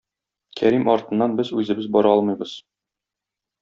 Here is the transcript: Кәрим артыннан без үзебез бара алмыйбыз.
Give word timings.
Кәрим 0.61 0.89
артыннан 0.95 1.37
без 1.43 1.53
үзебез 1.61 1.93
бара 1.99 2.17
алмыйбыз. 2.17 2.59